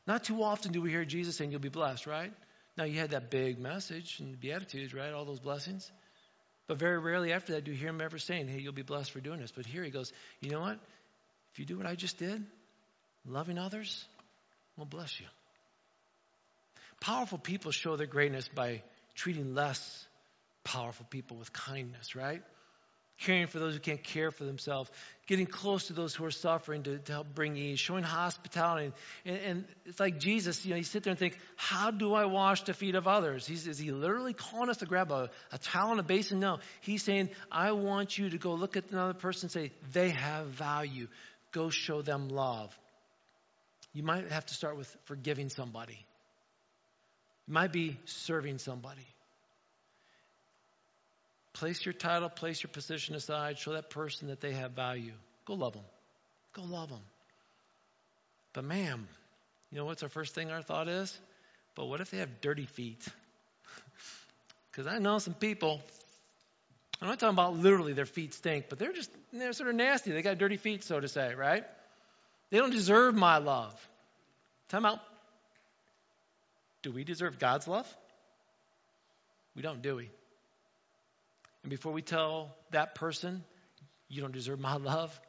[0.06, 2.32] Not too often do we hear Jesus saying you'll be blessed, right?
[2.78, 5.12] Now you had that big message and the Beatitudes, right?
[5.12, 5.92] All those blessings.
[6.68, 9.12] But very rarely after that do you hear him ever saying, hey, you'll be blessed
[9.12, 9.52] for doing this.
[9.52, 10.12] But here he goes,
[10.42, 10.78] you know what?
[11.54, 12.46] If you do what I just did,
[13.26, 14.06] loving others,
[14.78, 15.26] will bless you.
[17.00, 18.84] Powerful people show their greatness by
[19.16, 20.06] treating less
[20.64, 22.44] powerful people with kindness, right?
[23.20, 24.92] Caring for those who can't care for themselves,
[25.28, 28.94] getting close to those who are suffering to, to help bring ease, showing hospitality.
[29.26, 32.26] And, and, it's like Jesus, you know, you sit there and think, how do I
[32.26, 33.46] wash the feet of others?
[33.46, 36.40] He's, is he literally calling us to grab a, a towel and a basin?
[36.40, 36.60] No.
[36.82, 40.48] He's saying, I want you to go look at another person and say, they have
[40.48, 41.08] value.
[41.52, 42.78] Go show them love.
[43.94, 46.06] You might have to start with forgiving somebody.
[47.48, 49.06] It might be serving somebody.
[51.60, 55.14] Place your title, place your position aside, show that person that they have value.
[55.46, 55.86] Go love them.
[56.54, 57.02] Go love them.
[58.54, 59.08] But, ma'am,
[59.72, 61.18] you know what's our first thing our thought is?
[61.74, 63.06] But what if they have dirty feet?
[64.72, 65.82] Because I know some people,
[67.02, 70.12] I'm not talking about literally their feet stink, but they're just, they're sort of nasty.
[70.12, 71.64] They got dirty feet, so to say, right?
[72.52, 73.74] They don't deserve my love.
[74.70, 75.00] Time out.
[76.84, 77.92] Do we deserve God's love?
[79.56, 80.12] We don't, do we?
[81.68, 83.44] And before we tell that person,
[84.08, 85.20] you don't deserve my love,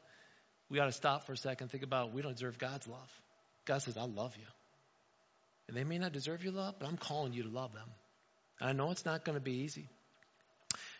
[0.70, 3.20] we ought to stop for a second and think about we don't deserve God's love.
[3.64, 4.46] God says, I love you.
[5.66, 7.88] And they may not deserve your love, but I'm calling you to love them.
[8.60, 9.88] And I know it's not going to be easy.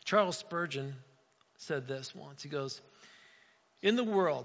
[0.04, 0.96] Charles Spurgeon
[1.58, 2.42] said this once.
[2.42, 2.80] He goes,
[3.80, 4.44] In the world,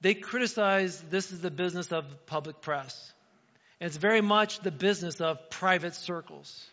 [0.00, 3.12] they criticize this is the business of public press.
[3.78, 6.66] And it's very much the business of private circles.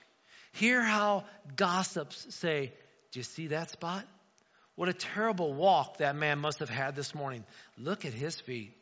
[0.53, 2.73] Hear how gossips say,
[3.11, 4.05] Do you see that spot?
[4.75, 7.43] What a terrible walk that man must have had this morning.
[7.77, 8.73] Look at his feet.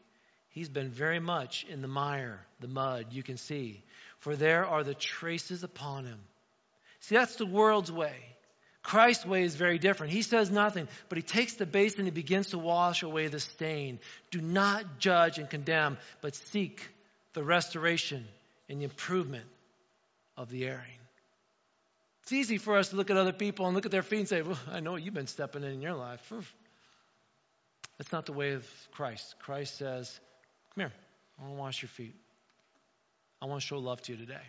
[0.50, 3.84] He's been very much in the mire, the mud, you can see,
[4.20, 6.20] for there are the traces upon him.
[7.02, 8.16] See, that's the world's way.
[8.82, 10.14] Christ's way is very different.
[10.14, 13.40] He says nothing, but he takes the basin and he begins to wash away the
[13.40, 14.00] stain.
[14.32, 16.88] Do not judge and condemn, but seek
[17.34, 18.26] the restoration
[18.70, 19.46] and the improvement
[20.38, 21.00] of the erring.
[22.28, 24.28] It's easy for us to look at other people and look at their feet and
[24.28, 26.30] say, Well, I know you've been stepping in in your life.
[27.98, 29.36] That's not the way of Christ.
[29.40, 30.20] Christ says,
[30.76, 30.94] Come here,
[31.40, 32.16] I want to wash your feet.
[33.42, 34.42] I want to show love to you today.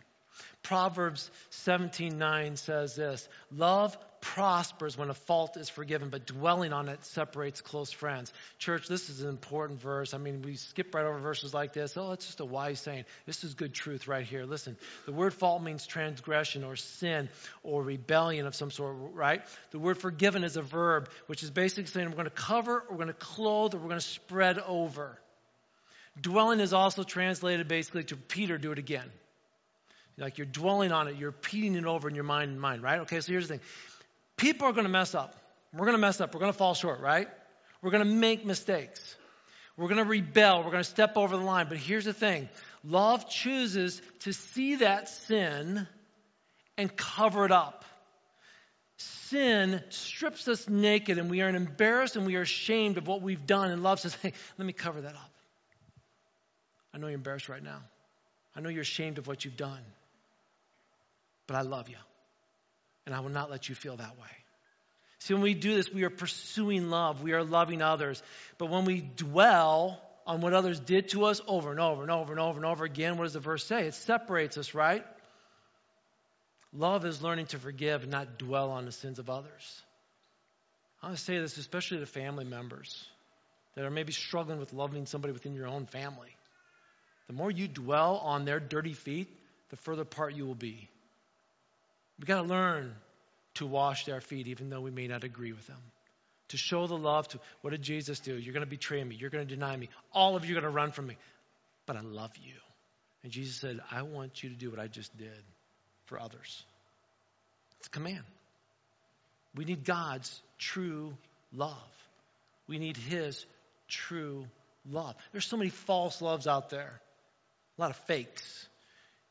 [0.63, 7.05] Proverbs 17:9 says this, love prospers when a fault is forgiven, but dwelling on it
[7.05, 8.33] separates close friends.
[8.59, 10.15] Church, this is an important verse.
[10.15, 11.97] I mean, we skip right over verses like this.
[11.97, 13.05] Oh, it's just a wise saying.
[13.27, 14.45] This is good truth right here.
[14.45, 17.29] Listen, the word fault means transgression or sin
[17.63, 19.43] or rebellion of some sort, right?
[19.71, 22.97] The word forgiven is a verb, which is basically saying we're going to cover, we're
[22.97, 25.19] going to clothe, or we're going to spread over.
[26.21, 29.09] Dwelling is also translated basically to Peter, do it again.
[30.19, 33.01] Like you're dwelling on it, you're repeating it over in your mind and mind, right?
[33.01, 33.67] Okay, so here's the thing.
[34.37, 35.37] People are going to mess up.
[35.73, 36.35] We're going to mess up.
[36.35, 37.29] We're going to fall short, right?
[37.83, 39.17] We're going to make mistakes.
[39.77, 40.59] We're going to rebel.
[40.65, 41.67] We're going to step over the line.
[41.69, 42.49] But here's the thing
[42.83, 45.87] love chooses to see that sin
[46.77, 47.85] and cover it up.
[48.97, 53.47] Sin strips us naked and we are embarrassed and we are ashamed of what we've
[53.47, 53.71] done.
[53.71, 55.31] And love says, hey, let me cover that up.
[56.93, 57.81] I know you're embarrassed right now.
[58.57, 59.83] I know you're ashamed of what you've done
[61.49, 61.97] but I love you.
[63.07, 64.29] And I will not let you feel that way.
[65.19, 67.23] See, when we do this, we are pursuing love.
[67.23, 68.23] We are loving others.
[68.57, 72.31] But when we dwell on what others did to us over and over and over
[72.31, 73.87] and over and over again, what does the verse say?
[73.87, 75.05] It separates us, right?
[76.73, 79.83] Love is learning to forgive and not dwell on the sins of others.
[81.03, 83.05] I want to say this especially to family members
[83.75, 86.37] that are maybe struggling with loving somebody within your own family.
[87.27, 89.29] The more you dwell on their dirty feet,
[89.71, 90.89] the further apart you will be.
[92.19, 92.95] We've got to learn
[93.55, 95.81] to wash their feet, even though we may not agree with them.
[96.49, 98.35] To show the love to what did Jesus do?
[98.35, 99.17] You're going to betray me.
[99.17, 99.89] You're going to deny me.
[100.13, 101.17] All of you are going to run from me.
[101.87, 102.55] But I love you.
[103.23, 105.43] And Jesus said, I want you to do what I just did
[106.07, 106.65] for others.
[107.79, 108.25] It's a command.
[109.55, 111.17] We need God's true
[111.53, 111.75] love.
[112.67, 113.45] We need His
[113.89, 114.47] true
[114.91, 115.15] love.
[115.33, 117.01] There's so many false loves out there,
[117.79, 118.69] a lot of fakes.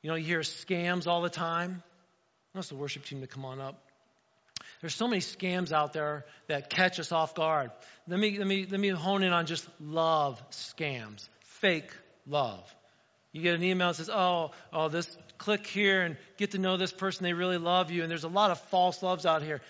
[0.01, 1.81] You know, you hear scams all the time.
[2.57, 3.79] That's the worship team to come on up.
[4.81, 7.69] There's so many scams out there that catch us off guard.
[8.07, 11.91] Let me, let me, let me hone in on just love scams, fake
[12.25, 12.63] love.
[13.31, 16.77] You get an email that says, oh, oh, this, click here and get to know
[16.77, 17.23] this person.
[17.23, 18.01] They really love you.
[18.01, 19.61] And there's a lot of false loves out here.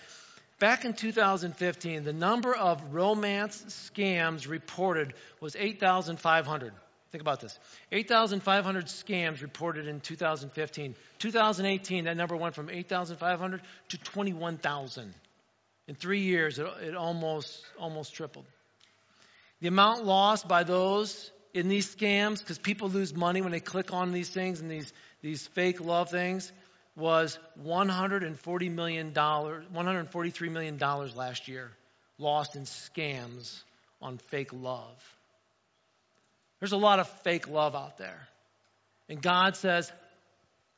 [0.58, 6.72] Back in 2015, the number of romance scams reported was 8,500.
[7.10, 7.58] Think about this
[7.90, 10.94] 8,500 scams reported in 2015.
[11.18, 15.14] 2018, that number went from 8,500 to 21,000.
[15.86, 18.44] In three years, it, it almost, almost tripled.
[19.60, 23.92] The amount lost by those in these scams, because people lose money when they click
[23.92, 24.92] on these things and these,
[25.22, 26.52] these fake love things,
[26.94, 31.70] was $140 million, $143 million last year
[32.18, 33.62] lost in scams
[34.02, 35.17] on fake love.
[36.60, 38.28] There's a lot of fake love out there.
[39.08, 39.90] And God says,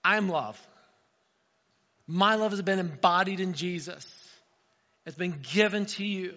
[0.05, 0.61] I'm love.
[2.07, 4.07] My love has been embodied in Jesus.
[5.07, 6.35] It's been given to you.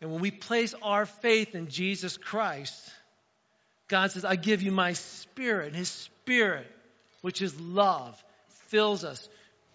[0.00, 2.90] And when we place our faith in Jesus Christ,
[3.88, 5.68] God says, I give you my spirit.
[5.68, 6.66] And his spirit,
[7.22, 8.22] which is love,
[8.68, 9.28] fills us.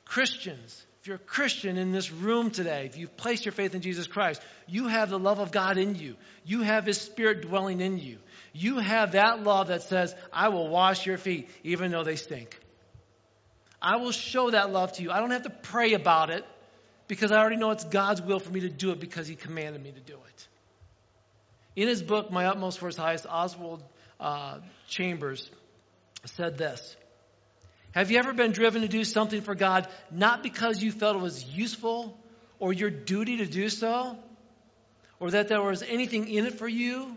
[0.05, 3.81] Christians, if you're a Christian in this room today, if you've placed your faith in
[3.81, 6.15] Jesus Christ, you have the love of God in you.
[6.43, 8.17] You have his spirit dwelling in you.
[8.53, 12.59] You have that love that says, I will wash your feet even though they stink.
[13.79, 15.11] I will show that love to you.
[15.11, 16.43] I don't have to pray about it
[17.07, 19.83] because I already know it's God's will for me to do it because he commanded
[19.83, 20.47] me to do it.
[21.75, 23.83] In his book, My Utmost for His Highest, Oswald
[24.19, 25.51] uh, Chambers
[26.25, 26.95] said this
[27.95, 31.21] Have you ever been driven to do something for God not because you felt it
[31.21, 32.19] was useful
[32.59, 34.17] or your duty to do so,
[35.17, 37.15] or that there was anything in it for you,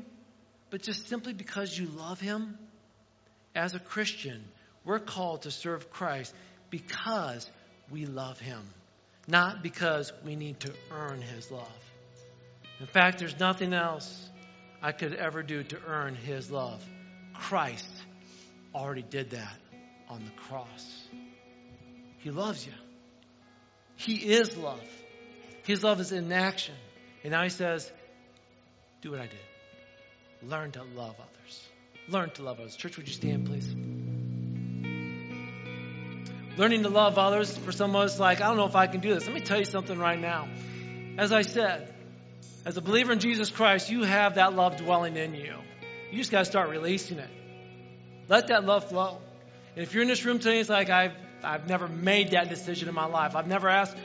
[0.70, 2.56] but just simply because you love Him?
[3.56, 4.44] As a Christian,
[4.84, 6.32] we're called to serve Christ
[6.70, 7.50] because
[7.90, 8.62] we love Him,
[9.26, 11.92] not because we need to earn His love.
[12.78, 14.30] In fact, there's nothing else
[14.80, 16.80] I could ever do to earn His love.
[17.34, 17.90] Christ
[18.76, 19.58] already did that
[20.08, 21.08] on the cross.
[22.18, 22.72] He loves you.
[23.96, 24.80] He is love.
[25.64, 26.74] His love is in action.
[27.22, 27.90] And now He says,
[29.02, 30.48] Do what I did.
[30.48, 31.68] Learn to love others.
[32.08, 32.76] Learn to love others.
[32.76, 33.74] Church, would you stand, please?
[36.56, 39.00] Learning to love others, for some of us, like, I don't know if I can
[39.00, 39.26] do this.
[39.26, 40.48] Let me tell you something right now.
[41.16, 41.94] As I said,
[42.64, 45.54] as a believer in Jesus Christ, you have that love dwelling in you.
[46.10, 47.30] You just got to start releasing it.
[48.28, 49.20] Let that love flow.
[49.78, 51.12] And if you're in this room today, it's like I've,
[51.44, 53.36] I've never made that decision in my life.
[53.36, 53.96] I've never asked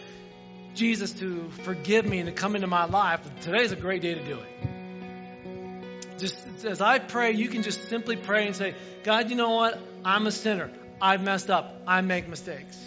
[0.76, 3.22] Jesus to forgive me and to come into my life.
[3.42, 6.20] Today's a great day to do it.
[6.20, 9.80] Just as I pray, you can just simply pray and say, God, you know what?
[10.06, 10.70] I'm a sinner.
[11.02, 11.74] I've messed up.
[11.88, 12.80] I make mistakes.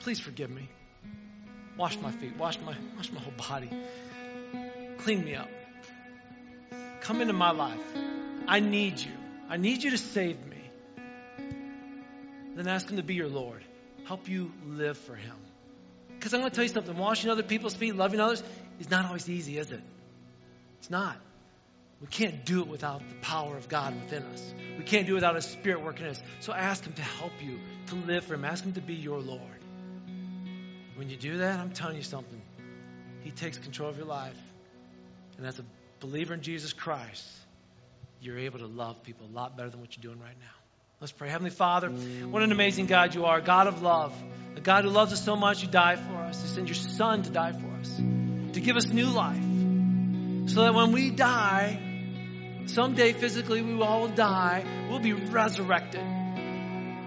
[0.00, 0.68] Please forgive me.
[1.78, 2.36] Wash my feet.
[2.36, 3.70] Wash my, wash my whole body.
[4.98, 5.48] Clean me up.
[7.00, 7.80] Come into my life.
[8.46, 9.12] I need you.
[9.48, 10.49] I need you to save me.
[12.60, 13.64] Then ask Him to be your Lord.
[14.04, 15.34] Help you live for Him.
[16.10, 18.42] Because I'm going to tell you something washing other people's feet, loving others,
[18.78, 19.80] is not always easy, is it?
[20.78, 21.16] It's not.
[22.02, 24.52] We can't do it without the power of God within us.
[24.76, 26.22] We can't do it without His Spirit working in us.
[26.40, 28.44] So ask Him to help you to live for Him.
[28.44, 29.40] Ask Him to be your Lord.
[30.96, 32.42] When you do that, I'm telling you something.
[33.22, 34.36] He takes control of your life.
[35.38, 35.64] And as a
[36.00, 37.26] believer in Jesus Christ,
[38.20, 40.59] you're able to love people a lot better than what you're doing right now.
[41.00, 41.30] Let's pray.
[41.30, 44.14] Heavenly Father, what an amazing God you are, a God of love,
[44.56, 47.22] a God who loves us so much, you died for us, you sent your Son
[47.22, 49.42] to die for us, to give us new life,
[50.50, 56.04] so that when we die, someday physically we will all die, we'll be resurrected.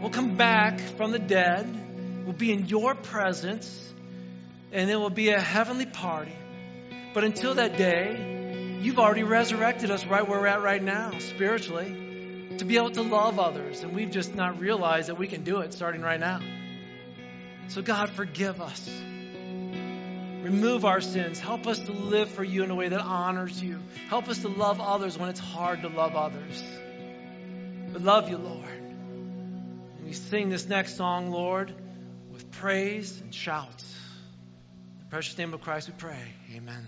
[0.01, 3.93] We'll come back from the dead, we'll be in your presence,
[4.71, 6.33] and it will be a heavenly party
[7.13, 12.02] but until that day, you've already resurrected us right where we're at right now, spiritually,
[12.59, 13.83] to be able to love others.
[13.83, 16.39] And we've just not realized that we can do it starting right now.
[17.67, 18.89] So, God, forgive us.
[20.43, 21.39] Remove our sins.
[21.39, 23.79] Help us to live for you in a way that honors you.
[24.09, 26.63] Help us to love others when it's hard to love others.
[27.93, 28.65] We love you, Lord.
[28.67, 31.73] And we sing this next song, Lord,
[32.31, 33.83] with praise and shouts.
[34.97, 36.33] In the precious name of Christ we pray.
[36.55, 36.87] Amen.